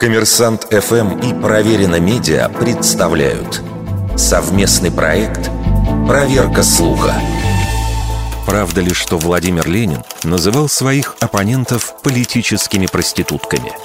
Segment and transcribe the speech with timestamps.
[0.00, 3.62] Коммерсант ФМ и Проверено Медиа представляют
[4.16, 5.50] совместный проект
[6.06, 7.14] «Проверка слуха».
[8.44, 13.72] Правда ли, что Владимир Ленин называл своих оппонентов политическими проститутками–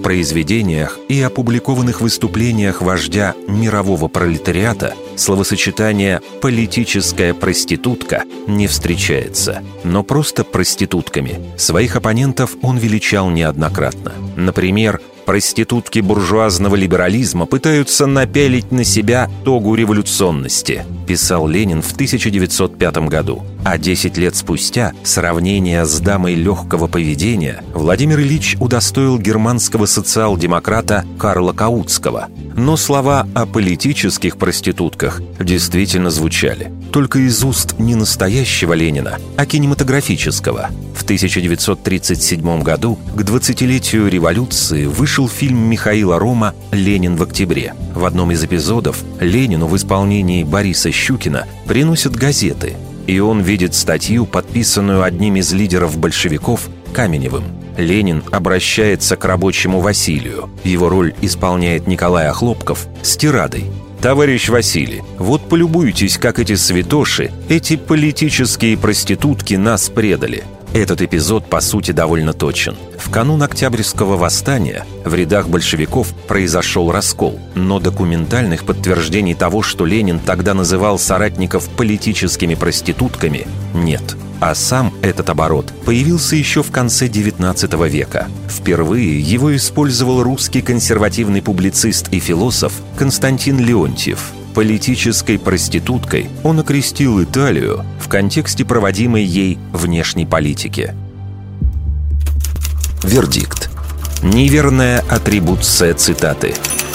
[0.00, 9.62] в произведениях и опубликованных выступлениях вождя мирового пролетариата словосочетание «политическая проститутка» не встречается.
[9.84, 14.14] Но просто проститутками своих оппонентов он величал неоднократно.
[14.36, 23.44] Например, проститутки буржуазного либерализма пытаются напялить на себя тогу революционности, писал Ленин в 1905 году.
[23.64, 31.52] А 10 лет спустя сравнение с дамой легкого поведения Владимир Ильич удостоил германского социал-демократа Карла
[31.52, 32.26] Каутского.
[32.56, 36.72] Но слова о политических проститутках действительно звучали.
[36.92, 40.70] Только из уст не настоящего Ленина, а кинематографического.
[40.94, 47.74] В 1937 году к 20-летию революции вышел фильм Михаила Рома «Ленин в октябре».
[47.94, 52.74] В одном из эпизодов Ленину в исполнении Бориса Щукина приносят газеты–
[53.10, 57.42] и он видит статью, подписанную одним из лидеров большевиков Каменевым.
[57.76, 60.48] Ленин обращается к рабочему Василию.
[60.62, 63.64] Его роль исполняет Николай Охлопков с тирадой.
[64.02, 70.44] «Товарищ Василий, вот полюбуйтесь, как эти святоши, эти политические проститутки нас предали.
[70.72, 72.76] Этот эпизод, по сути, довольно точен.
[72.96, 80.18] В канун Октябрьского восстания в рядах большевиков произошел раскол, но документальных подтверждений того, что Ленин
[80.18, 84.16] тогда называл соратников политическими проститутками, нет.
[84.40, 88.28] А сам этот оборот появился еще в конце XIX века.
[88.48, 97.84] Впервые его использовал русский консервативный публицист и философ Константин Леонтьев– Политической проституткой он окрестил Италию
[98.00, 100.94] в контексте проводимой ей внешней политики.
[103.02, 103.70] Вердикт.
[104.22, 106.54] Неверная атрибуция цитаты–